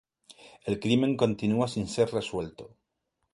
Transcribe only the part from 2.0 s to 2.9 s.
resuelto.